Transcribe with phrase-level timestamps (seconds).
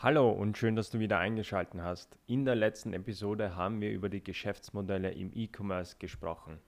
[0.00, 2.16] Hallo und schön, dass du wieder eingeschaltet hast.
[2.28, 6.60] In der letzten Episode haben wir über die Geschäftsmodelle im E-Commerce gesprochen.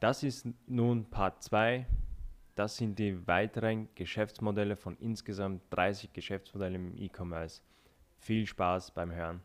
[0.00, 1.86] Das ist nun Part 2.
[2.56, 7.62] Das sind die weiteren Geschäftsmodelle von insgesamt 30 Geschäftsmodellen im E-Commerce.
[8.18, 9.40] Viel Spaß beim Hören.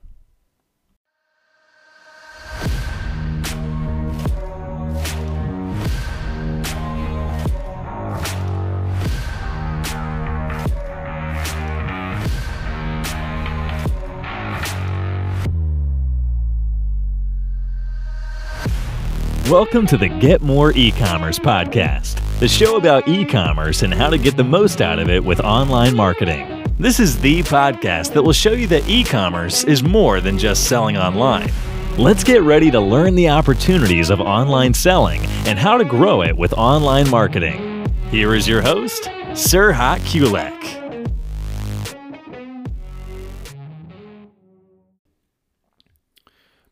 [19.50, 24.38] Welcome to the Get More E-commerce podcast, the show about e-commerce and how to get
[24.38, 26.66] the most out of it with online marketing.
[26.80, 30.96] This is the podcast that will show you that e-commerce is more than just selling
[30.96, 31.52] online.
[31.98, 36.38] Let's get ready to learn the opportunities of online selling and how to grow it
[36.38, 37.86] with online marketing.
[38.12, 40.83] Here is your host, Sirhat Kulek.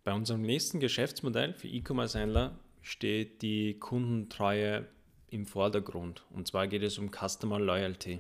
[0.03, 4.88] Bei unserem nächsten Geschäftsmodell für E-Commerce-Händler steht die Kundentreue
[5.30, 6.25] im Vordergrund.
[6.31, 8.19] Und zwar geht es um Customer Loyalty.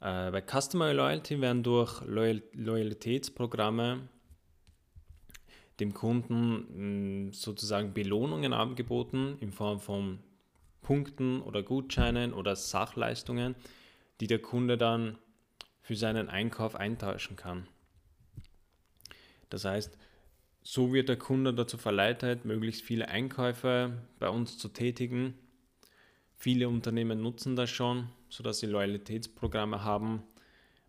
[0.00, 4.08] Äh, bei Customer Loyalty werden durch Loyal Loyalitätsprogramme
[5.80, 10.18] dem Kunden mh, sozusagen Belohnungen angeboten in Form von
[10.80, 13.54] Punkten oder Gutscheinen oder Sachleistungen,
[14.20, 15.18] die der Kunde dann
[15.82, 17.68] für seinen Einkauf eintauschen kann.
[19.50, 19.98] Das heißt,
[20.62, 25.34] so wird der Kunde dazu verleitet, möglichst viele Einkäufe bei uns zu tätigen.
[26.36, 30.22] Viele Unternehmen nutzen das schon, sodass sie Loyalitätsprogramme haben.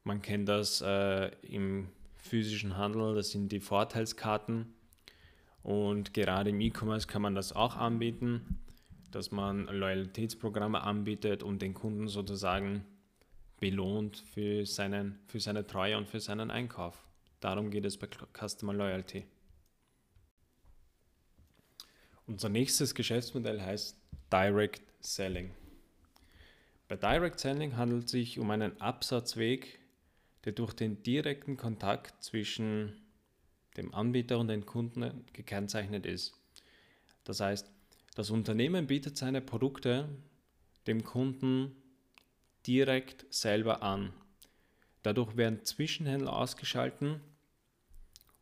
[0.04, 4.74] Man kennt das äh, im physischen Handel, das sind die Vorteilskarten.
[5.64, 8.60] Und gerade im E-Commerce kann man das auch anbieten,
[9.12, 12.86] dass man Loyalitätsprogramme anbietet und den Kunden sozusagen
[13.60, 17.08] belohnt für, seinen, für seine Treue und für seinen Einkauf.
[17.40, 19.26] Darum geht es bei Customer Loyalty.
[22.26, 23.98] Unser nächstes Geschäftsmodell heißt
[24.32, 25.52] Direct Selling.
[26.88, 29.80] Bei Direct Selling handelt es sich um einen Absatzweg,
[30.46, 33.02] der durch den direkten Kontakt zwischen
[33.76, 36.34] dem Anbieter und den Kunden gekennzeichnet ist.
[37.26, 37.70] Das heißt,
[38.16, 40.08] das Unternehmen bietet seine Produkte
[40.88, 41.76] dem Kunden
[42.66, 44.14] direkt selber an.
[45.02, 47.20] Dadurch werden Zwischenhändler ausgeschalten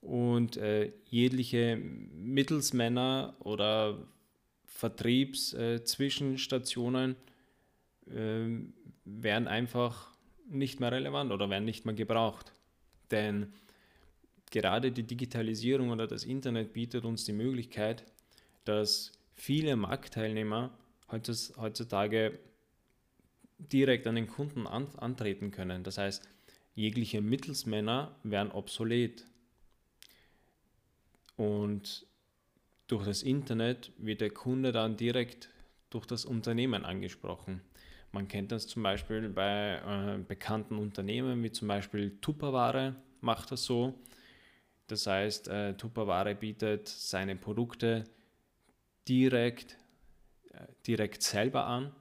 [0.01, 3.97] und äh, jegliche Mittelsmänner oder
[4.65, 7.15] Vertriebszwischenstationen
[8.07, 8.49] äh, äh,
[9.05, 10.11] werden einfach
[10.49, 12.51] nicht mehr relevant oder werden nicht mehr gebraucht.
[13.09, 13.53] Denn
[14.49, 18.05] gerade die Digitalisierung oder das Internet bietet uns die Möglichkeit,
[18.65, 20.71] dass viele Marktteilnehmer
[21.11, 22.39] heutzutage
[23.57, 25.83] direkt an den Kunden antreten können.
[25.83, 26.27] Das heißt,
[26.73, 29.25] jegliche Mittelsmänner werden obsolet.
[31.41, 32.05] Und
[32.85, 35.49] durch das Internet wird der Kunde dann direkt
[35.89, 37.61] durch das Unternehmen angesprochen.
[38.11, 43.63] Man kennt das zum Beispiel bei äh, bekannten Unternehmen wie zum Beispiel Tupperware macht das
[43.63, 43.95] so.
[44.85, 48.03] Das heißt, äh, Tupperware bietet seine Produkte
[49.07, 49.77] direkt,
[50.51, 51.91] äh, direkt selber an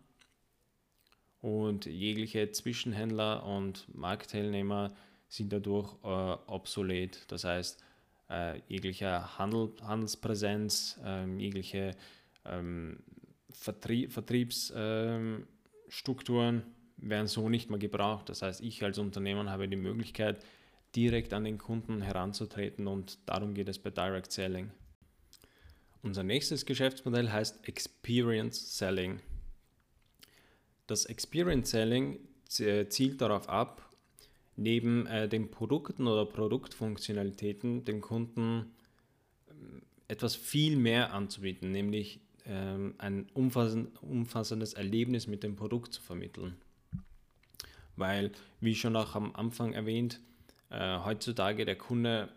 [1.40, 4.92] und jegliche Zwischenhändler und Marktteilnehmer
[5.28, 7.24] sind dadurch äh, obsolet.
[7.32, 7.82] Das heißt,
[8.30, 11.96] äh, jeglicher Handel, Handelspräsenz, ähm, jegliche
[12.44, 12.98] ähm,
[13.52, 16.62] Vertrie Vertriebsstrukturen ähm,
[16.96, 18.28] werden so nicht mehr gebraucht.
[18.28, 20.44] Das heißt, ich als Unternehmen habe die Möglichkeit,
[20.94, 24.70] direkt an den Kunden heranzutreten und darum geht es bei Direct Selling.
[26.02, 29.20] Unser nächstes Geschäftsmodell heißt Experience Selling.
[30.86, 32.18] Das Experience Selling
[32.48, 33.89] zielt darauf ab,
[34.60, 38.66] neben äh, den Produkten oder Produktfunktionalitäten dem Kunden
[39.48, 46.02] ähm, etwas viel mehr anzubieten, nämlich ähm, ein umfassend, umfassendes Erlebnis mit dem Produkt zu
[46.02, 46.56] vermitteln.
[47.96, 50.20] Weil, wie schon auch am Anfang erwähnt,
[50.68, 52.28] äh, heutzutage der Kunde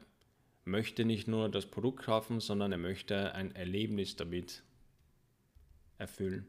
[0.63, 4.63] möchte nicht nur das Produkt kaufen, sondern er möchte ein Erlebnis damit
[5.97, 6.47] erfüllen.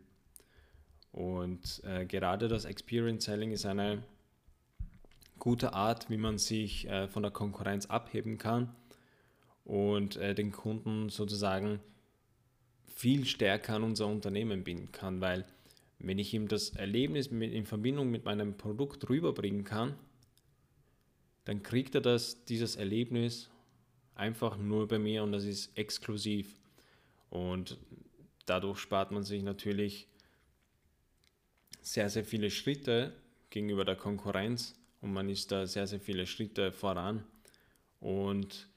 [1.10, 4.04] Und äh, gerade das Experience Selling ist eine
[5.44, 8.74] gute Art, wie man sich äh, von der Konkurrenz abheben kann
[9.66, 11.80] und äh, den Kunden sozusagen
[12.86, 15.44] viel stärker an unser Unternehmen binden kann, weil
[15.98, 19.96] wenn ich ihm das Erlebnis mit, in Verbindung mit meinem Produkt rüberbringen kann,
[21.44, 23.50] dann kriegt er das, dieses Erlebnis
[24.14, 26.58] einfach nur bei mir und das ist exklusiv.
[27.28, 27.76] Und
[28.46, 30.08] dadurch spart man sich natürlich
[31.82, 33.12] sehr, sehr viele Schritte
[33.50, 37.22] gegenüber der Konkurrenz und man ist da sehr, sehr viele Schritte voran
[38.00, 38.68] und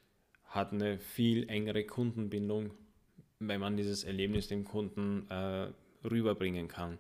[0.48, 2.72] hat eine viel engere Kundenbindung,
[3.40, 5.70] wenn man dieses Erlebnis dem Kunden äh,
[6.04, 6.98] rüberbringen kann.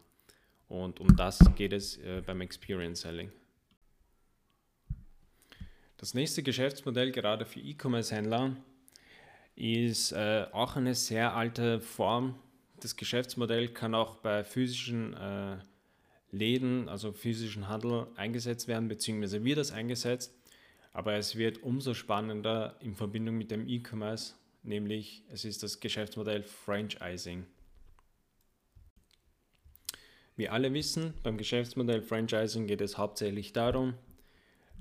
[0.69, 3.29] Und um das geht es äh, beim Experience Selling.
[5.97, 8.55] Das nächste Geschäftsmodell gerade für E-Commerce-Händler
[9.55, 12.35] ist äh, auch eine sehr alte Form.
[12.79, 15.57] Das Geschäftsmodell kann auch bei physischen äh,
[16.31, 20.33] Läden, also physischen Handel eingesetzt werden, beziehungsweise wird das eingesetzt.
[20.93, 24.33] Aber es wird umso spannender in Verbindung mit dem E-Commerce,
[24.63, 27.45] nämlich es ist das Geschäftsmodell Franchising.
[30.35, 33.95] Wir alle wissen, beim Geschäftsmodell Franchising geht es hauptsächlich darum,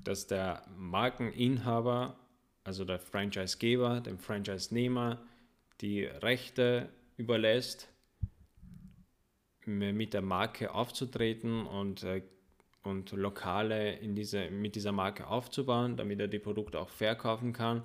[0.03, 2.19] dass der Markeninhaber,
[2.63, 5.19] also der Franchisegeber, dem Franchise-Nehmer,
[5.81, 7.89] die Rechte überlässt,
[9.67, 12.21] mit der Marke aufzutreten und, äh,
[12.83, 17.83] und Lokale in diese, mit dieser Marke aufzubauen, damit er die Produkte auch verkaufen kann.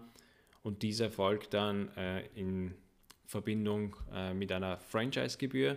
[0.63, 2.75] Und dieser erfolgt dann äh, in
[3.27, 5.77] Verbindung äh, mit einer Franchise-Gebühr.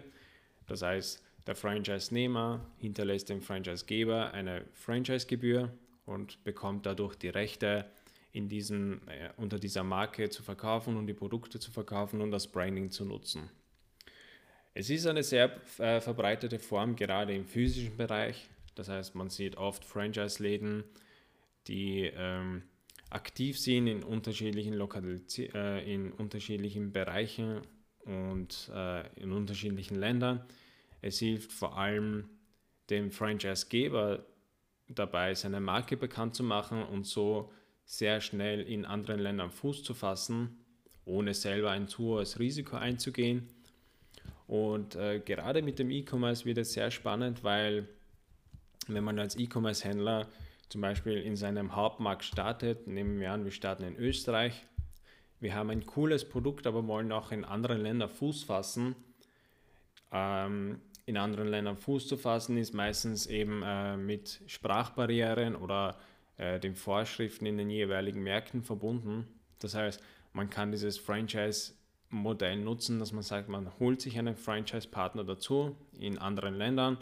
[0.68, 5.72] Das heißt, der Franchise-Nehmer hinterlässt dem Franchise-Geber eine Franchise-Gebühr
[6.06, 7.86] und bekommt dadurch die Rechte,
[8.36, 12.48] in diesem, äh, unter dieser Marke zu verkaufen und die Produkte zu verkaufen und das
[12.48, 13.50] Branding zu nutzen.
[14.78, 18.50] Es ist eine sehr äh, verbreitete Form, gerade im physischen Bereich.
[18.76, 20.84] Das heißt, man sieht oft Franchise-Läden,
[21.68, 22.62] die ähm,
[23.10, 27.62] aktiv sind in unterschiedlichen, Lokalis äh, in unterschiedlichen Bereichen
[28.04, 30.44] und äh, in unterschiedlichen Ländern.
[31.02, 32.30] Es hilft vor allem
[32.90, 34.26] dem Franchise-Geber
[34.90, 37.50] dabei, seine Marke bekannt zu machen und so
[37.86, 40.66] sehr schnell in anderen Ländern Fuß zu fassen,
[41.06, 43.55] ohne selber ein zu hohes Risiko einzugehen
[44.48, 47.88] und äh, gerade mit dem E-Commerce wird es sehr spannend, weil
[48.88, 50.28] wenn man als E-Commerce-Händler
[50.70, 54.66] zum Beispiel in seinem Hauptmarkt startet, nehmen wir an, wir starten in Österreich,
[55.40, 58.96] wir haben ein cooles Produkt, aber wollen auch in anderen Ländern Fuß fassen.
[60.12, 65.98] Ähm, in anderen Ländern Fuß zu fassen ist meistens eben äh, mit Sprachbarrieren oder
[66.38, 69.28] äh, den Vorschriften in den jeweiligen Märkten verbunden.
[69.60, 70.02] Das heißt,
[70.34, 71.74] man kann dieses Franchise
[72.10, 76.98] Modell nutzen, dass man sagt, man holt sich einen Franchise-Partner dazu in anderen Ländern,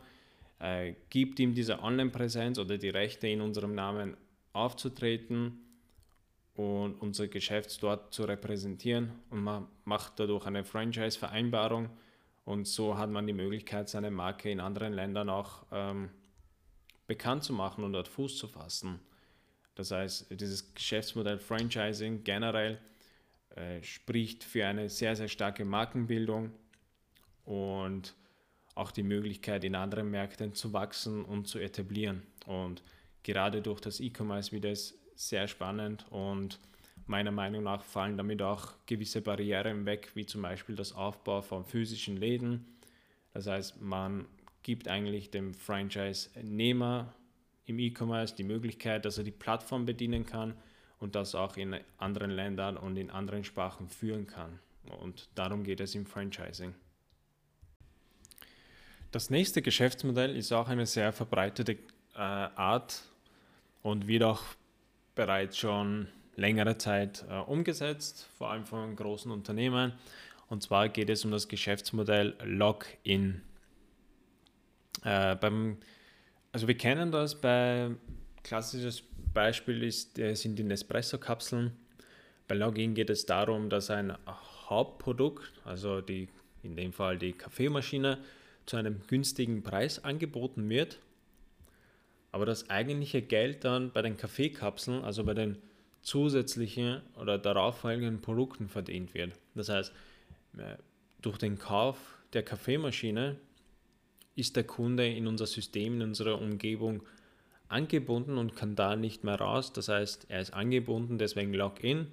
[0.59, 4.17] äh, gibt ihm diese Online-Präsenz oder die Rechte in unserem Namen
[4.53, 5.59] aufzutreten
[6.55, 11.89] und unser Geschäft dort zu repräsentieren und man macht dadurch eine Franchise-Vereinbarung
[12.45, 16.09] und so hat man die Möglichkeit, seine Marke in anderen Ländern auch ähm,
[17.07, 18.99] bekannt zu machen und dort Fuß zu fassen.
[19.75, 22.79] Das heißt, dieses Geschäftsmodell Franchising generell
[23.55, 26.51] äh, spricht für eine sehr, sehr starke Markenbildung
[27.45, 28.15] und
[28.73, 32.23] auch die Möglichkeit, in anderen Märkten zu wachsen und zu etablieren.
[32.47, 32.81] Und
[33.21, 36.59] gerade durch das E-Commerce wird es sehr spannend und
[37.05, 41.63] meiner Meinung nach fallen damit auch gewisse Barrieren weg, wie zum Beispiel das Aufbau von
[41.63, 42.65] physischen Läden.
[43.33, 44.25] Das heißt, man
[44.63, 47.13] gibt eigentlich dem Franchise-Nehmer
[47.65, 50.55] im E-Commerce die Möglichkeit, dass er die Plattform bedienen kann
[51.03, 54.59] und das auch in anderen Ländern und in anderen Sprachen führen kann.
[55.01, 56.73] Und darum geht es im Franchising.
[59.11, 61.73] Das nächste Geschäftsmodell ist auch eine sehr verbreitete
[62.15, 63.03] äh, Art
[63.83, 64.41] und wird auch
[65.13, 69.93] bereits schon längere Zeit äh, umgesetzt, vor allem von großen Unternehmen.
[70.49, 73.41] Und zwar geht es um das Geschäftsmodell Login.
[75.03, 75.35] Äh,
[76.51, 77.91] also wir kennen das bei
[78.43, 81.71] klassisches Beispiel ist, sind die Nespresso-Kapseln.
[82.47, 84.13] Bei Login geht es darum, dass ein
[84.67, 86.27] Hauptprodukt, also die,
[86.61, 88.19] in dem Fall die Kaffeemaschine,
[88.65, 90.99] zu einem günstigen Preis angeboten wird,
[92.31, 95.57] aber das eigentliche Geld dann bei den Kaffeekapseln, also bei den
[96.01, 99.33] zusätzlichen oder darauffolgenden Produkten verdient wird.
[99.55, 99.93] Das heißt,
[100.57, 100.75] äh,
[101.21, 101.97] durch den Kauf
[102.33, 103.37] der Kaffeemaschine
[104.35, 107.03] ist der Kunde in unser System, in unserer Umgebung
[107.67, 109.73] angebunden und kann da nicht mehr raus.
[109.73, 112.07] Das heißt, er ist angebunden, deswegen Login.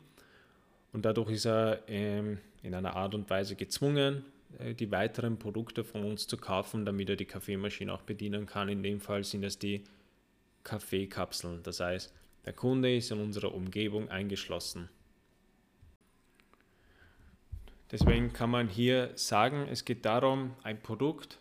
[0.93, 4.25] Und dadurch ist er ähm, in einer Art und Weise gezwungen,
[4.59, 8.69] äh, die weiteren Produkte von uns zu kaufen, damit er die Kaffeemaschine auch bedienen kann.
[8.69, 9.85] In dem Fall sind es die
[10.65, 11.63] Kaffeekapseln.
[11.63, 12.13] Das heißt,
[12.45, 14.89] der Kunde ist in unserer Umgebung eingeschlossen.
[17.91, 21.39] Deswegen kann man hier sagen, es geht darum, ein Produkt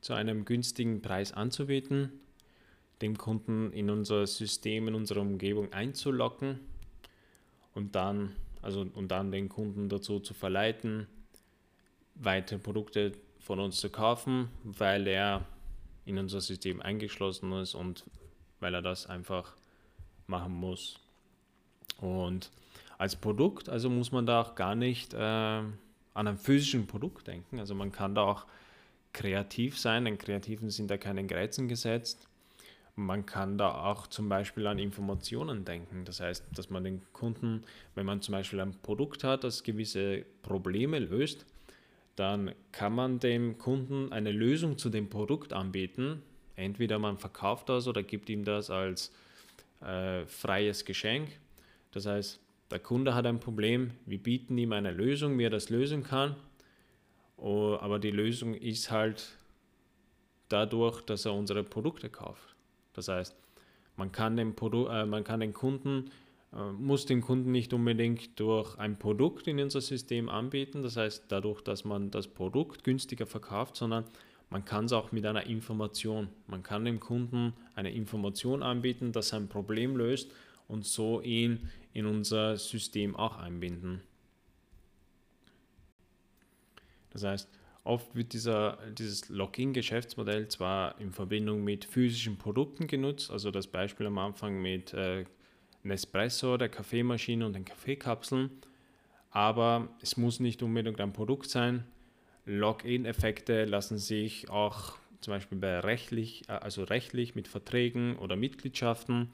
[0.00, 2.12] zu einem günstigen Preis anzubieten
[3.02, 6.60] dem Kunden in unser System, in unsere Umgebung einzulocken
[7.74, 11.06] und dann, also, und dann den Kunden dazu zu verleiten,
[12.14, 15.46] weitere Produkte von uns zu kaufen, weil er
[16.04, 18.04] in unser System eingeschlossen ist und
[18.60, 19.54] weil er das einfach
[20.26, 20.98] machen muss.
[22.00, 22.50] Und
[22.96, 25.72] als Produkt, also muss man da auch gar nicht äh, an
[26.14, 27.60] einem physischen Produkt denken.
[27.60, 28.46] Also man kann da auch
[29.12, 30.04] kreativ sein.
[30.04, 32.27] Den Kreativen sind da keine Grenzen gesetzt.
[32.98, 36.04] Man kann da auch zum Beispiel an Informationen denken.
[36.04, 37.62] Das heißt, dass man den Kunden,
[37.94, 41.46] wenn man zum Beispiel ein Produkt hat, das gewisse Probleme löst,
[42.16, 46.22] dann kann man dem Kunden eine Lösung zu dem Produkt anbieten.
[46.56, 49.12] Entweder man verkauft das oder gibt ihm das als
[49.80, 51.28] äh, freies Geschenk.
[51.92, 52.40] Das heißt,
[52.72, 56.34] der Kunde hat ein Problem, wir bieten ihm eine Lösung, wie er das lösen kann.
[57.36, 59.28] Oh, aber die Lösung ist halt
[60.48, 62.56] dadurch, dass er unsere Produkte kauft.
[62.98, 63.36] Das heißt,
[63.96, 66.10] man kann den, Produ äh, man kann den Kunden,
[66.52, 71.26] äh, muss den Kunden nicht unbedingt durch ein Produkt in unser System anbieten, das heißt
[71.28, 74.04] dadurch, dass man das Produkt günstiger verkauft, sondern
[74.50, 76.28] man kann es auch mit einer Information.
[76.48, 80.32] Man kann dem Kunden eine Information anbieten, dass er ein Problem löst
[80.66, 84.02] und so ihn in unser System auch einbinden.
[87.10, 87.48] Das heißt,
[87.88, 94.04] Oft wird dieser, dieses Login-Geschäftsmodell zwar in Verbindung mit physischen Produkten genutzt, also das Beispiel
[94.04, 95.24] am Anfang mit äh,
[95.84, 98.50] Nespresso, der Kaffeemaschine und den Kaffeekapseln,
[99.30, 101.84] aber es muss nicht unbedingt ein Produkt sein.
[102.44, 109.30] Login-Effekte lassen sich auch zum Beispiel bei rechtlich, äh, also rechtlich mit Verträgen oder Mitgliedschaften,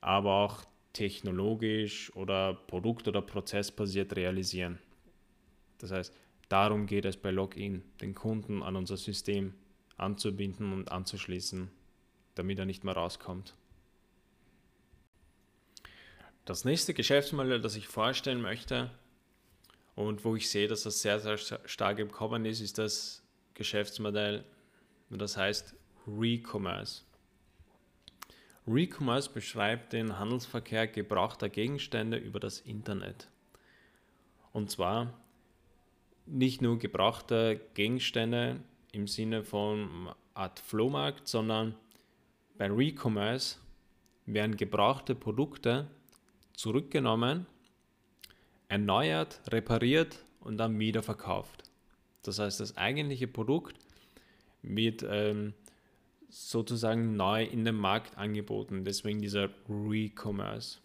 [0.00, 4.78] aber auch technologisch oder produkt- oder prozessbasiert realisieren.
[5.78, 6.14] Das heißt,
[6.50, 9.54] Darum geht es bei Login, den Kunden an unser System
[9.96, 11.70] anzubinden und anzuschließen,
[12.34, 13.54] damit er nicht mehr rauskommt.
[16.44, 18.90] Das nächste Geschäftsmodell, das ich vorstellen möchte
[19.94, 23.22] und wo ich sehe, dass das sehr, sehr stark im Kommen ist, ist das
[23.54, 24.44] Geschäftsmodell,
[25.08, 25.76] das heißt
[26.08, 27.04] Recommerce.
[28.66, 33.28] Recommerce beschreibt den Handelsverkehr gebrauchter Gegenstände über das Internet.
[34.52, 35.14] Und zwar
[36.30, 38.60] nicht nur gebrauchte Gegenstände
[38.92, 41.74] im Sinne von Art Flohmarkt, sondern
[42.56, 43.58] bei Recommerce
[44.26, 45.88] werden gebrauchte Produkte
[46.54, 47.46] zurückgenommen,
[48.68, 51.64] erneuert, repariert und dann wieder verkauft.
[52.22, 53.76] Das heißt, das eigentliche Produkt
[54.62, 55.54] wird ähm,
[56.28, 60.78] sozusagen neu in den Markt angeboten, deswegen dieser Recommerce.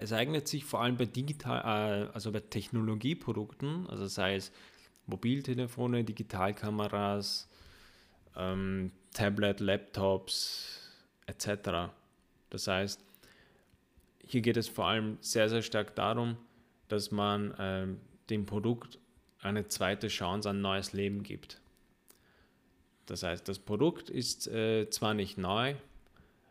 [0.00, 4.52] Es eignet sich vor allem bei digital, äh, also bei Technologieprodukten, also sei es
[5.06, 7.48] Mobiltelefone, Digitalkameras,
[8.36, 10.80] ähm, Tablet, Laptops
[11.26, 11.90] etc.
[12.50, 13.02] Das heißt,
[14.26, 16.36] hier geht es vor allem sehr, sehr stark darum,
[16.88, 17.86] dass man äh,
[18.28, 18.98] dem Produkt
[19.40, 21.60] eine zweite Chance, ein neues Leben gibt.
[23.06, 25.74] Das heißt, das Produkt ist äh, zwar nicht neu,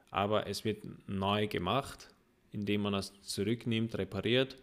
[0.09, 2.09] aber es wird neu gemacht
[2.51, 4.57] indem man es zurücknimmt, repariert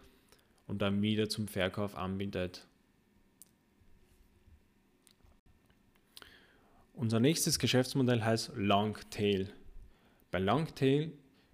[0.67, 2.67] und dann wieder zum Verkauf anbietet.
[6.93, 9.49] Unser nächstes Geschäftsmodell heißt Longtail.
[10.31, 11.11] Bei Longtail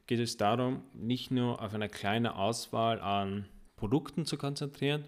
[0.07, 5.05] geht es darum, nicht nur auf eine kleine Auswahl an Produkten zu konzentrieren,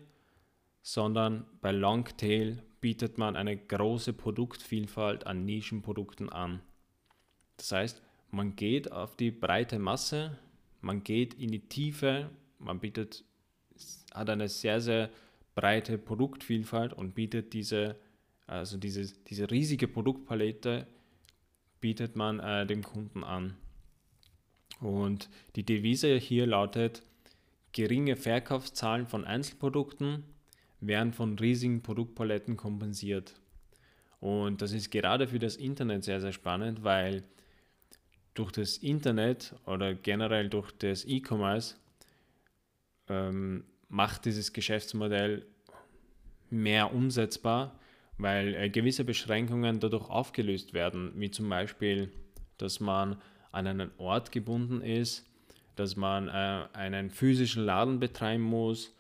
[0.82, 6.62] sondern bei Longtail bietet man eine große Produktvielfalt an Nischenprodukten an.
[7.58, 10.38] Das heißt, man geht auf die breite Masse
[10.86, 13.24] man geht in die Tiefe, man bietet,
[14.14, 15.10] hat eine sehr, sehr
[15.56, 17.96] breite Produktvielfalt und bietet diese,
[18.46, 20.86] also diese, diese riesige Produktpalette
[21.82, 23.58] bietet man äh, dem Kunden an.
[24.80, 27.02] Und die Devise hier lautet,
[27.72, 30.24] geringe Verkaufszahlen von Einzelprodukten
[30.82, 33.34] werden von riesigen Produktpaletten kompensiert.
[34.20, 37.24] Und das ist gerade für das Internet sehr, sehr spannend, weil
[38.36, 41.76] durch das Internet oder generell durch das E-Commerce
[43.10, 45.46] ähm, macht dieses Geschäftsmodell
[46.50, 47.80] mehr umsetzbar,
[48.18, 52.12] weil äh, gewisse Beschränkungen dadurch aufgelöst werden, wie zum Beispiel,
[52.58, 55.26] dass man an einen Ort gebunden ist,
[55.76, 58.94] dass man äh, einen physischen Laden betreiben muss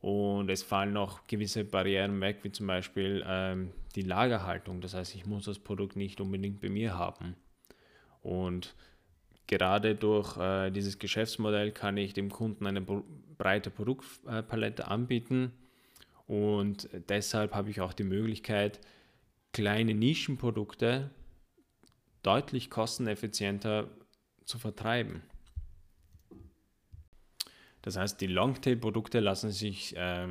[0.00, 4.80] und es fallen noch gewisse Barrieren weg, wie zum Beispiel ähm, die Lagerhaltung.
[4.80, 7.34] Das heißt, ich muss das Produkt nicht unbedingt bei mir haben.
[8.26, 8.74] Und
[9.46, 15.52] gerade durch äh, dieses Geschäftsmodell kann ich dem Kunden eine breite Produktpalette anbieten
[16.26, 18.80] und deshalb habe ich auch die Möglichkeit,
[19.52, 21.10] kleine Nischenprodukte
[22.24, 23.88] deutlich kosteneffizienter
[24.44, 25.22] zu vertreiben.
[27.82, 30.26] Das heißt, die Longtail-Produkte lassen sich äh,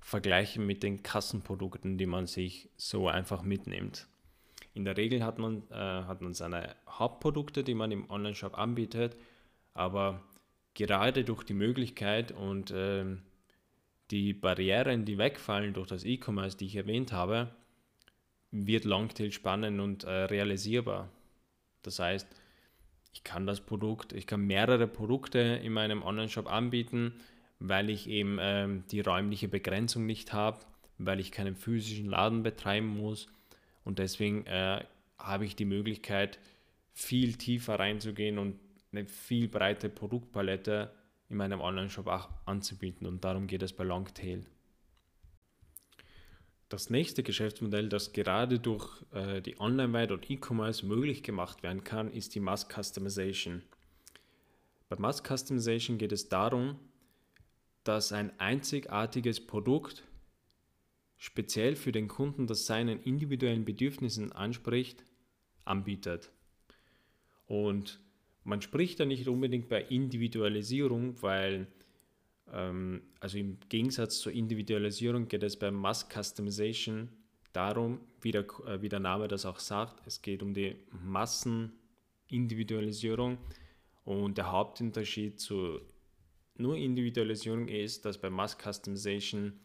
[0.00, 4.08] vergleichen mit den Kassenprodukten, die man sich so einfach mitnimmt.
[4.74, 9.16] In der Regel hat man, äh, hat man seine Hauptprodukte, die man im Online-Shop anbietet,
[9.72, 10.20] aber
[10.74, 13.04] gerade durch die Möglichkeit und äh,
[14.10, 17.54] die Barrieren, die wegfallen durch das E-Commerce, die ich erwähnt habe,
[18.50, 21.08] wird Longtail spannend und äh, realisierbar.
[21.82, 22.26] Das heißt,
[23.12, 27.14] ich kann das Produkt, ich kann mehrere Produkte in meinem Online-Shop anbieten,
[27.60, 30.58] weil ich eben ähm, die räumliche Begrenzung nicht habe,
[30.98, 33.28] weil ich keinen physischen Laden betreiben muss
[33.84, 34.84] und deswegen äh,
[35.18, 36.38] habe ich die Möglichkeit,
[36.92, 38.58] viel tiefer reinzugehen und
[38.92, 40.92] eine viel breite Produktpalette
[41.28, 44.46] in meinem Online-Shop auch anzubieten und darum geht es bei Longtail.
[46.68, 52.10] Das nächste Geschäftsmodell, das gerade durch äh, die Online-Welt und E-Commerce möglich gemacht werden kann,
[52.10, 53.62] ist die Mass Customization.
[54.88, 56.78] Bei Mass Customization geht es darum,
[57.84, 60.04] dass ein einzigartiges Produkt
[61.24, 65.02] speziell für den Kunden, das seinen individuellen Bedürfnissen anspricht,
[65.64, 66.30] anbietet.
[67.46, 67.98] Und
[68.42, 71.66] man spricht da nicht unbedingt bei Individualisierung, weil
[72.52, 77.08] ähm, also im Gegensatz zur Individualisierung geht es beim Mass Customization
[77.54, 83.38] darum, wie der, äh, wie der Name das auch sagt, es geht um die Massenindividualisierung
[84.04, 85.80] und der Hauptunterschied zu
[86.56, 89.58] nur Individualisierung ist, dass bei Mass Customization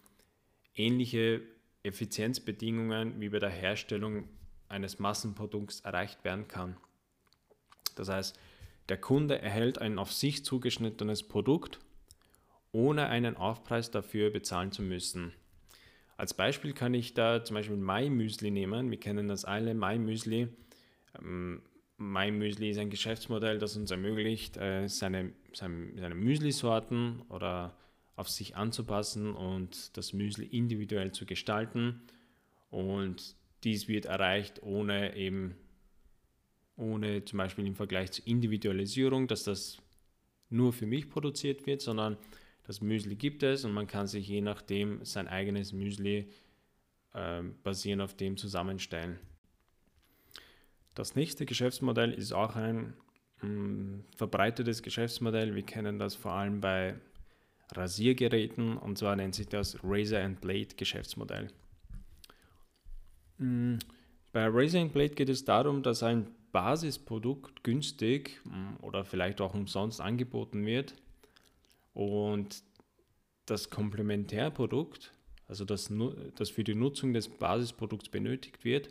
[0.75, 1.41] ähnliche
[1.83, 4.27] Effizienzbedingungen wie bei der Herstellung
[4.67, 6.77] eines Massenprodukts erreicht werden kann.
[7.95, 8.39] Das heißt,
[8.89, 11.79] der Kunde erhält ein auf sich zugeschnittenes Produkt,
[12.71, 15.33] ohne einen Aufpreis dafür bezahlen zu müssen.
[16.17, 18.91] Als Beispiel kann ich da zum Beispiel My Müsli nehmen.
[18.91, 20.49] Wir kennen das alle, My Müsli.
[21.17, 21.61] Ähm,
[21.97, 27.75] My Müsli ist ein Geschäftsmodell, das uns ermöglicht, äh, seine, seine, seine Müsli-Sorten oder
[28.19, 32.01] auf sich anzupassen und das Müsli individuell zu gestalten.
[32.69, 35.55] Und dies wird erreicht ohne eben,
[36.75, 39.77] ohne zum Beispiel im Vergleich zur Individualisierung, dass das
[40.49, 42.17] nur für mich produziert wird, sondern
[42.63, 46.29] das Müsli gibt es und man kann sich je nachdem sein eigenes Müsli
[47.13, 49.17] äh, basierend auf dem zusammenstellen.
[50.93, 52.93] Das nächste Geschäftsmodell ist auch ein
[53.41, 55.55] mh, mm, verbreitetes Geschäftsmodell.
[55.55, 56.99] Wir kennen das vor allem bei
[57.73, 61.49] Rasiergeräten und zwar nennt sich das Razor and Blade Geschäftsmodell.
[63.37, 63.75] Mm,
[64.31, 69.53] bei Razor and Blade geht es darum, dass ein Basisprodukt günstig mm, oder vielleicht auch
[69.53, 70.95] umsonst angeboten wird
[71.93, 72.63] und
[73.45, 75.11] das Komplementärprodukt,
[75.47, 75.91] also das,
[76.35, 78.89] das für die Nutzung des Basisprodukts benötigt wird,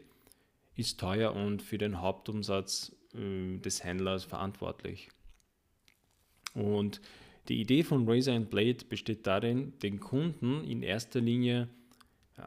[0.75, 5.09] ist teuer und für den Hauptumsatz äh, des Händlers verantwortlich.
[6.55, 7.01] Und
[7.49, 11.69] die Idee von Razor Blade besteht darin, den Kunden in erster Linie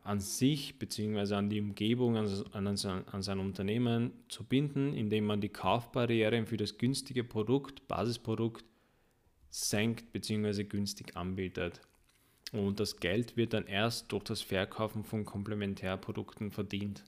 [0.04, 1.36] an sich bzw.
[1.36, 6.58] an die Umgebung, an, an, an, sein Unternehmen zu binden, indem man die Kaufbarrieren für
[6.58, 8.64] das günstige Produkt, Basisprodukt,
[9.50, 10.64] senkt bzw.
[10.64, 11.82] günstig anbietet.
[12.54, 17.04] Und das Geld wird dann erst durch das Verkaufen von Komplementärprodukten verdient.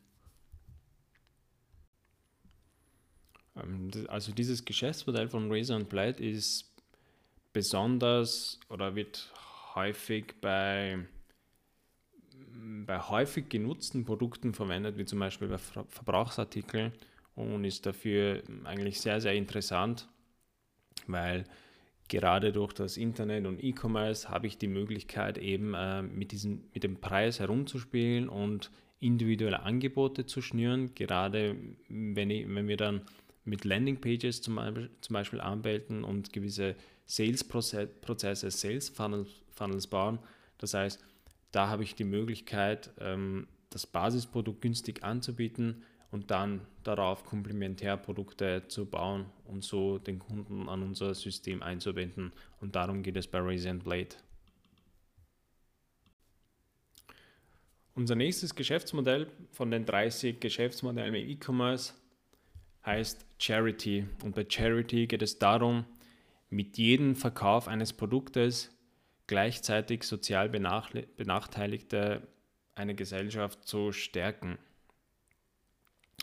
[3.55, 6.72] Ähm, also dieses Geschäftsmodell von Razor Blade ist
[7.53, 9.31] besonders oder wird
[9.75, 11.05] häufig bei,
[12.85, 16.91] bei häufig genutzten Produkten verwendet, wie zum Beispiel bei Verbrauchsartikeln
[17.35, 20.09] und ist dafür eigentlich sehr, sehr interessant,
[21.07, 21.45] weil
[22.09, 26.83] gerade durch das Internet und E-Commerce habe ich die Möglichkeit eben äh, mit, diesem, mit
[26.83, 31.55] dem Preis herumzuspielen und individuelle Angebote zu schnüren, gerade
[31.89, 33.01] wenn, ich, wenn wir dann
[33.45, 34.59] mit Landingpages zum
[35.01, 40.19] zum Beispiel anmelden und gewisse Sales-Prozesse, Sales-Funnels bauen.
[40.57, 41.03] Das heißt,
[41.51, 48.85] da habe ich die Möglichkeit, ähm, das Basisprodukt günstig anzubieten und dann darauf Komplementärprodukte zu
[48.85, 52.31] bauen und so den Kunden an unser System einzubinden.
[52.61, 54.15] Und darum geht es bei Razor Blade.
[57.95, 61.93] Unser nächstes Geschäftsmodell von den 30 Geschäftsmodellen im E-Commerce
[62.85, 64.07] heißt Charity.
[64.23, 65.85] Und bei Charity geht es darum,
[66.53, 68.69] mit jedem Verkauf eines Produktes
[69.27, 72.27] gleichzeitig sozial benachteiligte
[72.75, 74.57] eine Gesellschaft zu stärken.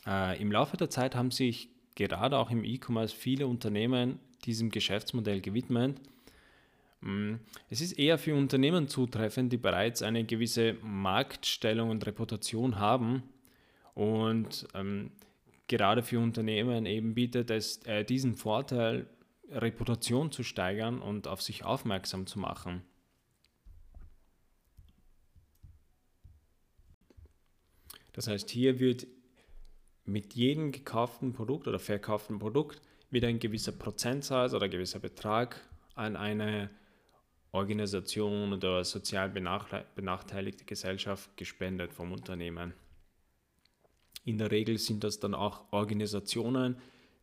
[0.07, 5.41] Äh, Im Laufe der Zeit haben sich gerade auch im E-Commerce viele Unternehmen diesem Geschäftsmodell
[5.41, 6.01] gewidmet.
[7.01, 7.35] Mm,
[7.69, 13.23] es ist eher für Unternehmen zutreffend, die bereits eine gewisse Marktstellung und Reputation haben
[13.95, 15.11] und ähm,
[15.67, 19.07] gerade für Unternehmen eben bietet es äh, diesen Vorteil,
[19.51, 22.83] Reputation zu steigern und auf sich aufmerksam zu machen.
[28.13, 29.07] Das heißt, hier wird
[30.05, 35.61] mit jedem gekauften Produkt oder verkauften Produkt wird ein gewisser Prozentsatz oder ein gewisser Betrag
[35.95, 36.71] an eine
[37.53, 42.75] Organisation oder sozial benachteiligte Gesellschaft gespendet vom Unternehmen.
[44.25, 46.77] In der Regel sind das dann auch Organisationen,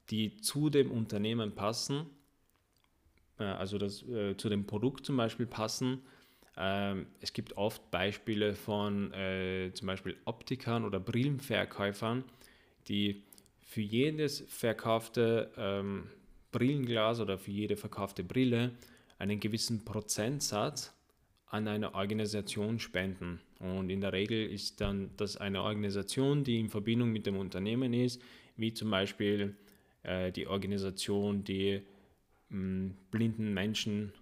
[0.09, 2.09] die zu dem Unternehmen passen,
[3.43, 6.01] also das, äh, zu dem Produkt zum Beispiel passen.
[6.57, 12.23] Ähm, es gibt oft Beispiele von äh, zum Beispiel Optikern oder Brillenverkäufern,
[12.87, 13.23] die
[13.61, 16.09] für jedes verkaufte ähm,
[16.51, 18.71] Brillenglas oder für jede verkaufte Brille
[19.19, 20.93] einen gewissen Prozentsatz
[21.49, 23.39] an eine Organisation spenden.
[23.59, 27.93] Und in der Regel ist dann das eine Organisation, die in Verbindung mit dem Unternehmen
[27.93, 28.21] ist,
[28.55, 29.55] wie zum Beispiel
[30.03, 31.81] äh, die Organisation, die
[32.49, 34.13] blinden Menschen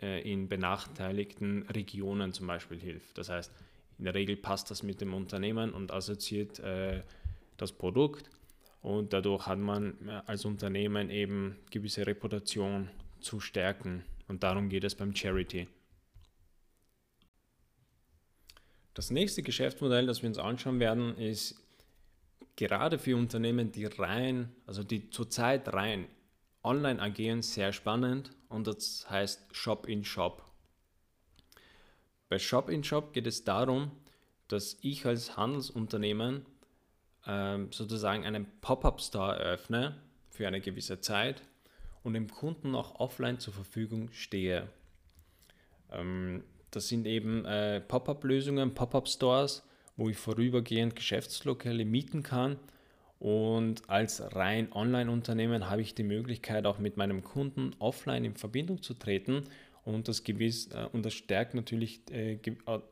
[0.00, 3.18] äh, in benachteiligten Regionen zum Beispiel hilft.
[3.18, 3.52] Das heißt,
[3.98, 7.02] in der Regel passt das mit dem Unternehmen und assoziiert äh,
[7.56, 8.30] das Produkt
[8.82, 14.84] und dadurch hat man äh, als Unternehmen eben gewisse Reputation zu stärken und darum geht
[14.84, 15.68] es beim Charity.
[18.94, 21.60] Das nächste Geschäftsmodell, das wir uns anschauen werden, ist
[22.56, 26.06] gerade für Unternehmen, die rein, also die zurzeit rein
[26.64, 30.42] online agieren, sehr spannend und das heißt Shop in Shop.
[32.28, 33.92] Bei Shop in Shop geht es darum,
[34.48, 36.46] dass ich als Handelsunternehmen
[37.26, 40.00] ähm, sozusagen einen Pop-up-Store eröffne
[40.30, 41.42] für eine gewisse Zeit
[42.02, 44.68] und dem Kunden auch offline zur Verfügung stehe.
[45.90, 49.62] Ähm, das sind eben äh, Pop-up-Lösungen, Pop-up-Stores,
[49.96, 52.58] wo ich vorübergehend Geschäftslokale mieten kann.
[53.24, 58.82] Und als rein Online-Unternehmen habe ich die Möglichkeit, auch mit meinem Kunden offline in Verbindung
[58.82, 59.44] zu treten.
[59.82, 62.38] Und das, gewiss, äh, und das stärkt natürlich äh,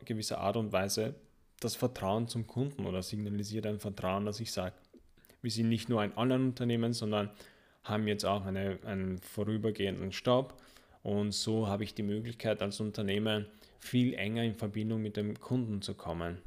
[0.05, 1.13] gewisse Art und Weise
[1.59, 4.73] das Vertrauen zum Kunden oder signalisiert ein Vertrauen, dass ich sage,
[5.43, 7.29] wir sind nicht nur ein Online-Unternehmen, sondern
[7.83, 10.59] haben jetzt auch eine, einen vorübergehenden Stopp.
[11.03, 13.45] Und so habe ich die Möglichkeit als Unternehmen
[13.77, 16.39] viel enger in Verbindung mit dem Kunden zu kommen.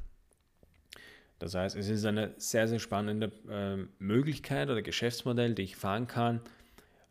[1.39, 6.07] Das heißt, es ist eine sehr, sehr spannende äh, Möglichkeit oder Geschäftsmodell, die ich fahren
[6.07, 6.41] kann,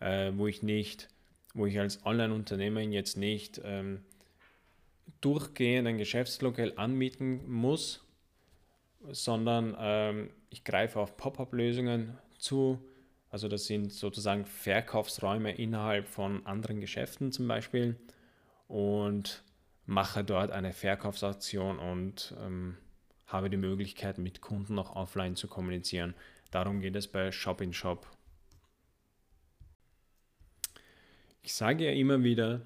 [0.00, 1.08] äh, wo ich nicht,
[1.54, 4.00] wo ich als Online-Unternehmen jetzt nicht ähm,
[5.20, 8.04] durchgehend ein Geschäftslokal anmieten muss,
[9.10, 12.80] sondern ähm, ich greife auf Pop-up-Lösungen zu.
[13.30, 17.96] Also das sind sozusagen Verkaufsräume innerhalb von anderen Geschäften zum Beispiel
[18.66, 19.44] und
[19.84, 22.76] mache dort eine Verkaufsaktion und ähm,
[23.26, 26.14] habe die Möglichkeit, mit Kunden auch offline zu kommunizieren.
[26.50, 28.06] Darum geht es bei Shop in Shop.
[31.42, 32.62] Ich sage ja immer wieder,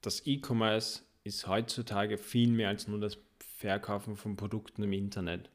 [0.00, 3.18] dass E-Commerce ist heutzutage viel mehr als nur das
[3.56, 5.50] Verkaufen von Produkten im Internet.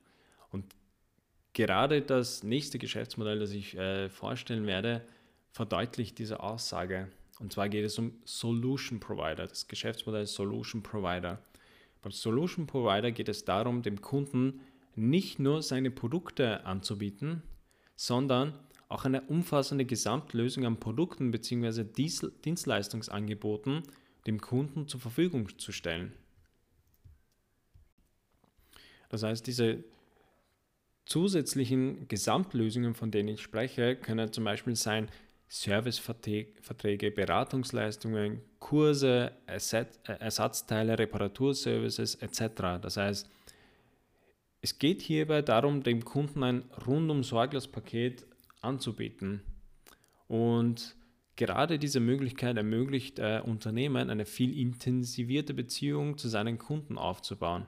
[0.50, 0.66] Und
[1.54, 5.06] gerade das nächste Geschäftsmodell, das ich äh, vorstellen werde,
[5.52, 7.10] verdeutlicht diese Aussage.
[7.40, 11.40] Und zwar geht es um Solution Provider, das Geschäftsmodell Solution Provider.
[12.02, 14.62] Beim Solution Provider geht es darum, dem Kunden
[14.96, 17.44] nicht nur seine Produkte anzubieten,
[17.96, 18.58] sondern
[18.90, 21.84] auch eine umfassende Gesamtlösung an Produkten bzw.
[21.84, 23.84] Dienstleistungsangeboten
[24.28, 26.12] dem Kunden zur Verfügung zu stellen.
[29.10, 29.84] Das heißt, diese
[31.06, 35.10] zusätzlichen Gesamtlösungen, von denen ich spreche, können zum Beispiel sein
[35.52, 42.80] Serviceverträge, Beratungsleistungen, Kurse, Ersatzteile, Reparaturservices etc.
[42.82, 43.30] Das heißt,
[44.62, 48.26] es geht hierbei darum, dem Kunden ein rundum sorglos Paket
[48.62, 49.42] anzubieten.
[50.30, 50.96] Und
[51.36, 57.68] gerade diese Möglichkeit ermöglicht äh, Unternehmen eine viel intensivierte Beziehung zu seinen Kunden aufzubauen.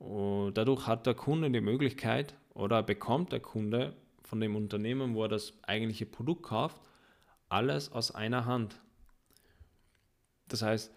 [0.00, 5.22] Und dadurch hat der Kunde die Möglichkeit oder bekommt der Kunde von dem Unternehmen, wo
[5.22, 6.80] er das eigentliche Produkt kauft,
[7.54, 8.80] alles aus einer Hand.
[10.48, 10.92] Das heißt,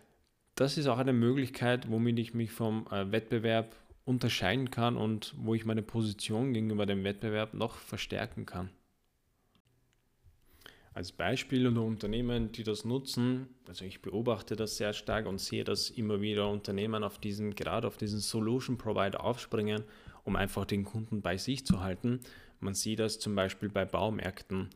[0.56, 5.54] das ist auch eine Möglichkeit, womit ich mich vom äh, Wettbewerb unterscheiden kann und wo
[5.54, 8.72] ich meine Position gegenüber dem Wettbewerb noch verstärken kann.
[10.94, 15.64] Als Beispiel unter Unternehmen, die das nutzen, also ich beobachte das sehr stark und sehe,
[15.64, 19.84] dass immer wieder Unternehmen auf diesen, gerade auf diesen Solution Provider aufspringen,
[20.24, 22.22] um einfach den Kunden bei sich zu halten.
[22.60, 24.72] Man sieht das zum Beispiel bei Baumärkten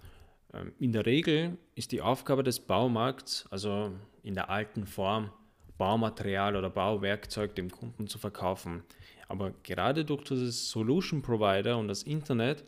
[0.80, 3.92] in der Regel ist die Aufgabe des Baumarkts, also
[4.24, 5.32] in der alten Form,
[5.78, 8.84] Baumaterial oder Bauwerkzeug dem Kunden zu verkaufen.
[9.28, 12.64] Aber gerade durch dieses Solution Provider und das Internet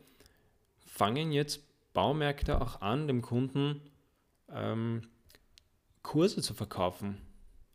[0.86, 1.62] fangen jetzt
[1.94, 3.82] Baumärkte auch an, dem Kunden
[4.52, 5.02] ähm,
[6.02, 7.18] Kurse zu verkaufen.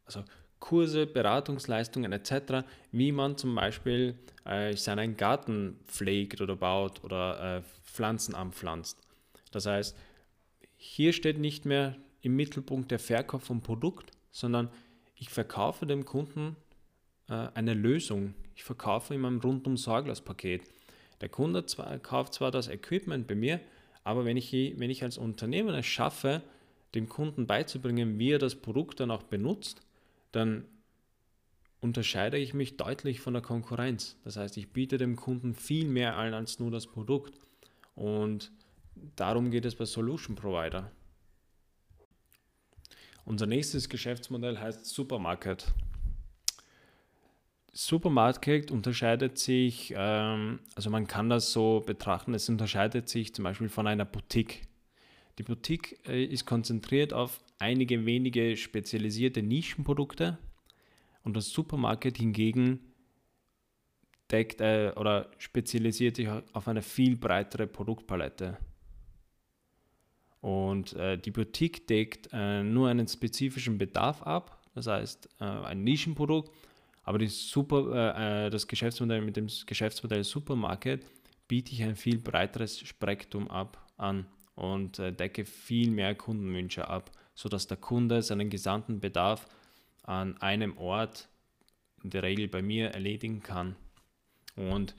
[0.06, 0.24] Also
[0.58, 7.62] Kurse, Beratungsleistungen etc., wie man zum Beispiel äh, seinen Garten pflegt oder baut oder äh,
[7.84, 9.07] Pflanzen anpflanzt.
[9.50, 9.96] Das heißt,
[10.76, 14.70] hier steht nicht mehr im Mittelpunkt der Verkauf vom Produkt, sondern
[15.16, 16.56] ich verkaufe dem Kunden
[17.28, 18.34] äh, eine Lösung.
[18.54, 20.62] Ich verkaufe ihm ein rundum sorglos Paket.
[21.20, 23.60] Der Kunde zwar, kauft zwar das Equipment bei mir,
[24.04, 26.42] aber wenn ich, wenn ich als Unternehmen es schaffe,
[26.94, 29.82] dem Kunden beizubringen, wie er das Produkt dann auch benutzt,
[30.32, 30.64] dann
[31.80, 34.16] unterscheide ich mich deutlich von der Konkurrenz.
[34.24, 37.38] Das heißt, ich biete dem Kunden viel mehr an als nur das Produkt.
[37.94, 38.50] Und
[39.16, 40.90] darum geht es bei Solution Provider.
[43.24, 45.72] Unser nächstes Geschäftsmodell heißt Supermarket.
[47.72, 53.68] Supermarket unterscheidet sich, ähm, also man kann das so betrachten, es unterscheidet sich zum Beispiel
[53.68, 54.62] von einer Boutique.
[55.38, 60.38] Die Boutique äh, ist konzentriert auf einige wenige spezialisierte Nischenprodukte
[61.22, 62.80] und das Supermarket hingegen
[64.30, 68.58] deckt äh, oder spezialisiert sich auf eine viel breitere Produktpalette.
[70.40, 75.82] Und äh, die Boutique deckt äh, nur einen spezifischen Bedarf ab, das heißt äh, ein
[75.82, 76.52] Nischenprodukt,
[77.02, 81.04] aber Super, äh, äh, das Geschäftsmodell mit dem Geschäftsmodell Supermarket
[81.48, 87.66] biete ich ein viel breiteres Spektrum ab an und decke viel mehr Kundenwünsche ab, sodass
[87.66, 89.46] der Kunde seinen gesamten Bedarf
[90.02, 91.28] an einem Ort
[92.02, 93.76] in der Regel bei mir erledigen kann.
[94.56, 94.94] Und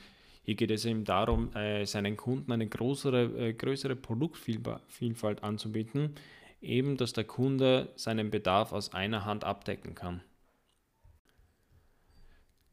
[0.50, 6.16] hier geht es eben darum, äh, seinen Kunden eine größere, äh, größere Produktvielfalt anzubieten,
[6.60, 10.24] eben dass der Kunde seinen Bedarf aus einer Hand abdecken kann.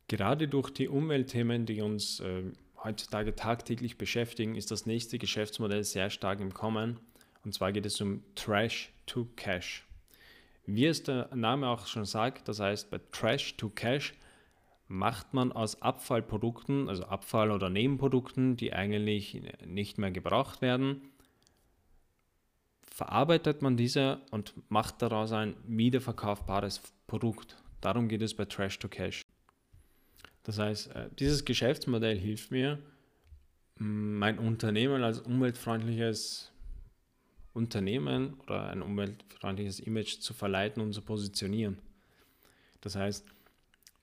[0.09, 2.45] Gerade durch die Umweltthemen, die uns äh,
[2.83, 6.99] heutzutage tagtäglich beschäftigen, ist das nächste Geschäftsmodell sehr stark im Kommen.
[7.45, 9.87] Und zwar geht es um Trash to Cash.
[10.65, 14.15] Wie es der Name auch schon sagt, das heißt bei Trash to Cash
[14.89, 21.03] macht man aus Abfallprodukten, also Abfall- oder Nebenprodukten, die eigentlich nicht mehr gebraucht werden,
[22.91, 27.57] verarbeitet man diese und macht daraus ein wiederverkaufbares Produkt.
[27.81, 29.23] Darum geht es bei Trash to Cash.
[30.45, 32.79] Das heißt, äh, dieses Geschäftsmodell hilft mir,
[33.79, 36.53] mein Unternehmen als umweltfreundliches
[37.53, 41.79] Unternehmen oder ein umweltfreundliches Image zu verleiten und zu positionieren.
[42.81, 43.27] Das heißt,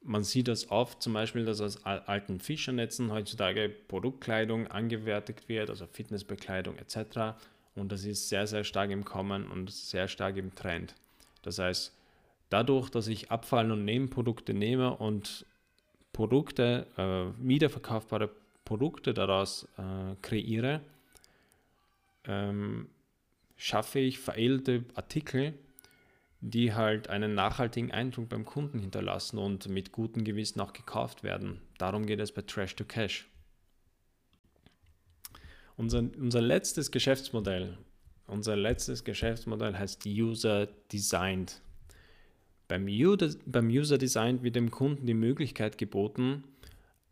[0.04, 5.88] man sieht das oft zum Beispiel, dass aus alten Fischernetzen heutzutage Produktkleidung angewertet wird, also
[5.88, 7.38] Fitnessbekleidung etc.
[7.76, 10.96] Und das ist sehr, sehr stark im Kommen und sehr stark im Trend.
[11.42, 11.94] Das heißt,
[12.50, 15.46] dadurch, dass ich Abfall- und Nebenprodukte nehme und
[16.12, 18.30] Produkte, äh, wiederverkaufbare
[18.66, 20.82] Produkte daraus äh, kreiere,
[22.26, 22.88] ähm,
[23.58, 25.54] schaffe ich veredelte Artikel,
[26.46, 31.62] die halt einen nachhaltigen Eindruck beim Kunden hinterlassen und mit gutem Gewissen auch gekauft werden.
[31.78, 33.30] Darum geht es bei Trash to Cash.
[35.78, 37.78] Unser, unser letztes Geschäftsmodell,
[38.28, 41.62] unser letztes Geschäftsmodell heißt User Designed.
[42.68, 42.88] Beim,
[43.46, 46.44] beim User Designed wird dem Kunden die Möglichkeit geboten,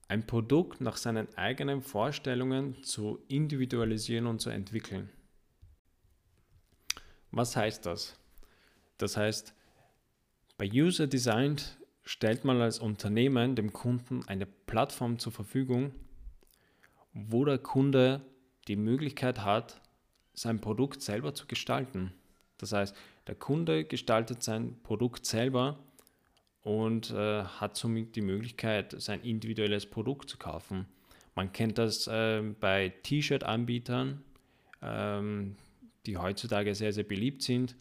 [0.09, 5.09] ein Produkt nach seinen eigenen Vorstellungen zu individualisieren und zu entwickeln.
[7.31, 8.20] Was heißt das?
[9.01, 9.55] Das heißt,
[10.57, 15.91] bei User Designed stellt man als Unternehmen dem Kunden eine Plattform zur Verfügung,
[17.13, 18.21] wo der Kunde
[18.67, 19.81] die Möglichkeit hat,
[20.35, 22.13] sein Produkt selber zu gestalten.
[22.59, 25.79] Das heißt, der Kunde gestaltet sein Produkt selber
[26.61, 30.85] und äh, hat somit die Möglichkeit, sein individuelles Produkt zu kaufen.
[31.33, 34.23] Man kennt das äh, bei T-Shirt-Anbietern,
[34.83, 35.55] ähm,
[36.05, 37.75] die heutzutage sehr, sehr beliebt sind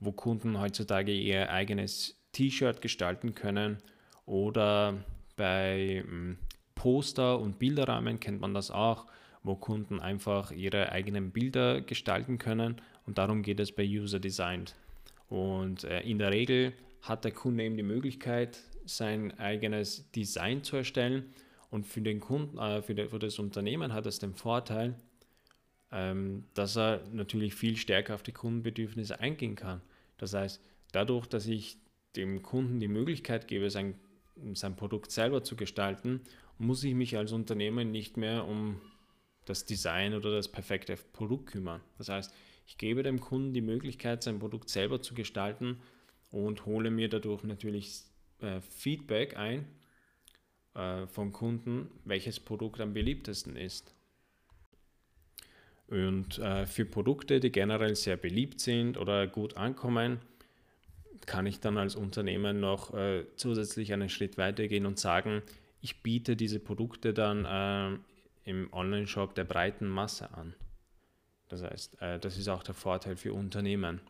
[0.00, 3.78] wo Kunden heutzutage ihr eigenes T-Shirt gestalten können
[4.26, 4.94] oder
[5.36, 6.38] bei hm,
[6.74, 9.06] Poster und Bilderrahmen kennt man das auch,
[9.42, 14.74] wo Kunden einfach ihre eigenen Bilder gestalten können und darum geht es bei User Designed.
[15.28, 20.76] Und äh, in der Regel hat der Kunde eben die Möglichkeit, sein eigenes Design zu
[20.76, 21.32] erstellen
[21.70, 24.94] und für den Kunden, äh, für, das Unternehmen hat es den Vorteil,
[25.92, 29.80] ähm, dass er natürlich viel stärker auf die Kundenbedürfnisse eingehen kann.
[30.20, 30.60] Das heißt,
[30.92, 31.78] dadurch, dass ich
[32.14, 33.94] dem Kunden die Möglichkeit gebe, sein,
[34.52, 36.20] sein Produkt selber zu gestalten,
[36.58, 38.80] muss ich mich als Unternehmen nicht mehr um
[39.46, 41.80] das Design oder das perfekte Produkt kümmern.
[41.96, 42.34] Das heißt,
[42.66, 45.80] ich gebe dem Kunden die Möglichkeit, sein Produkt selber zu gestalten
[46.30, 48.02] und hole mir dadurch natürlich
[48.40, 49.66] äh, Feedback ein
[50.74, 53.94] äh, vom Kunden, welches Produkt am beliebtesten ist.
[55.90, 60.20] Und äh, für Produkte, die generell sehr beliebt sind oder gut ankommen,
[61.26, 65.42] kann ich dann als Unternehmen noch äh, zusätzlich einen Schritt weitergehen und sagen,
[65.80, 67.98] ich biete diese Produkte dann äh,
[68.48, 70.54] im Online-Shop der breiten Masse an.
[71.48, 74.00] Das heißt, äh, das ist auch der Vorteil für Unternehmen.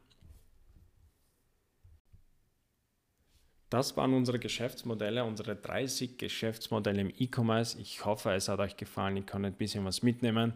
[3.71, 7.81] Das waren unsere Geschäftsmodelle, unsere 30 Geschäftsmodelle im E-Commerce.
[7.81, 9.17] Ich hoffe, es hat euch gefallen.
[9.17, 10.55] Ich kann ein bisschen was mitnehmen.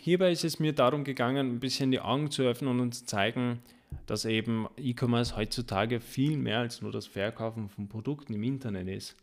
[0.00, 3.06] Hierbei ist es mir darum gegangen, ein bisschen die Augen zu öffnen und uns zu
[3.06, 3.60] zeigen,
[4.06, 9.16] dass eben E-Commerce heutzutage viel mehr als nur das Verkaufen von Produkten im Internet ist.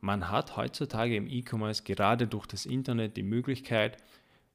[0.00, 3.98] Man hat heutzutage im E-Commerce gerade durch das Internet die Möglichkeit,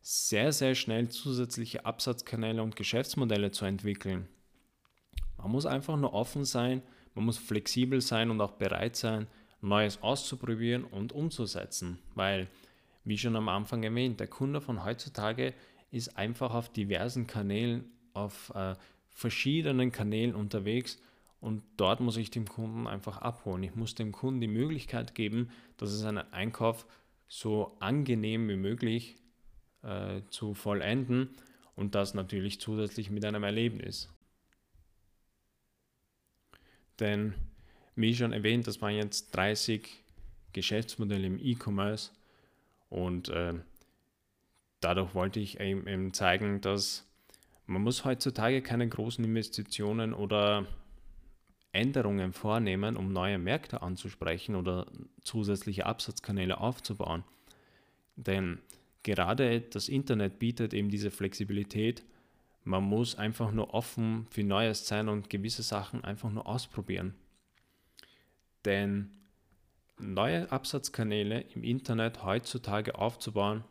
[0.01, 4.27] sehr, sehr schnell zusätzliche Absatzkanäle und Geschäftsmodelle zu entwickeln.
[5.37, 6.81] Man muss einfach nur offen sein,
[7.15, 9.27] man muss flexibel sein und auch bereit sein,
[9.61, 12.47] Neues auszuprobieren und umzusetzen, weil,
[13.03, 15.53] wie schon am Anfang erwähnt, der Kunde von heutzutage
[15.91, 18.75] ist einfach auf diversen Kanälen, auf äh,
[19.09, 20.99] verschiedenen Kanälen unterwegs
[21.39, 23.63] und dort muss ich dem Kunden einfach abholen.
[23.63, 26.85] Ich muss dem Kunden die Möglichkeit geben, dass es einen Einkauf
[27.27, 29.17] so angenehm wie möglich
[29.81, 31.29] äh, zu vollenden
[31.75, 34.09] und das natürlich zusätzlich mit einem Erlebnis.
[36.99, 37.33] Denn,
[37.95, 40.03] wie schon erwähnt, das waren jetzt 30
[40.53, 42.11] Geschäftsmodelle im E-Commerce
[42.93, 43.55] und äh,
[44.79, 47.09] dadurch wollte ich eben zeigen, dass
[47.65, 50.67] man muss heutzutage keine großen Investitionen oder
[51.71, 54.85] Änderungen vornehmen, um neue Märkte anzusprechen oder
[55.21, 57.23] zusätzliche Absatzkanäle aufzubauen.
[58.15, 58.59] Denn
[59.01, 62.03] gerade das Internet bietet eben diese Flexibilität,
[62.63, 67.15] man muss einfach nur offen für Neues sein und gewisse Sachen einfach nur ausprobieren.
[68.65, 69.09] Denn
[69.97, 73.63] neue Absatzkanäle im Internet heutzutage aufzubauen,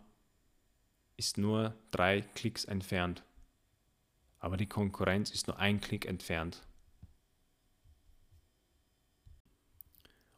[1.16, 3.22] ist nur drei Klicks entfernt.
[4.38, 6.62] Aber die Konkurrenz ist nur ein Klick entfernt.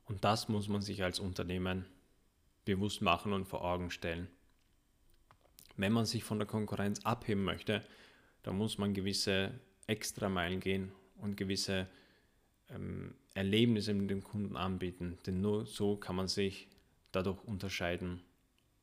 [0.05, 1.87] Und das muss man sich als Unternehmen
[2.65, 4.29] bewusst machen und vor Augen stellen.
[5.77, 7.85] Wenn man sich von der Konkurrenz abheben möchte,
[8.43, 11.89] da muss man gewisse Extrameilen gehen und gewisse
[12.75, 15.19] ähm, Erlebnisse mit dem Kunden anbieten.
[15.27, 16.69] Denn nur so kann man sich
[17.13, 18.21] dadurch unterscheiden.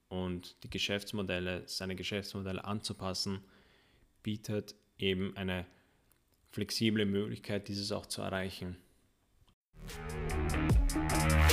[0.09, 3.39] Und die Geschäftsmodelle, seine Geschäftsmodelle anzupassen,
[4.23, 5.65] bietet eben eine
[6.51, 8.75] flexible Möglichkeit, dieses auch zu erreichen.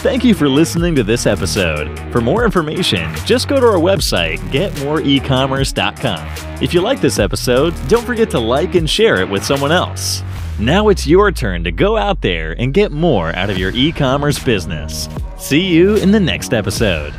[0.03, 1.89] Thank you for listening to this episode.
[2.13, 6.63] For more information, just go to our website, getmoreecommerce.com.
[6.63, 10.23] If you like this episode, don't forget to like and share it with someone else.
[10.59, 13.93] Now it's your turn to go out there and get more out of your e
[13.93, 15.09] commerce business.
[15.39, 17.15] See you in the next episode.